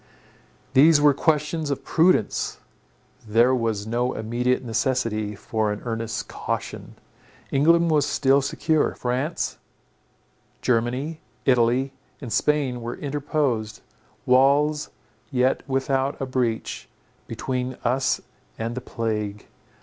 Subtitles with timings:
[0.73, 2.57] These were questions of prudence;
[3.27, 6.95] there was no immediate necessity for an earnest caution.
[7.51, 8.95] England was still secure.
[8.95, 9.59] France,
[10.63, 13.81] Germany, Italy and Spain, were interposed,
[14.25, 14.89] walls
[15.29, 16.89] yet without a breach,
[17.27, 18.21] between us
[18.57, 19.45] and the plague.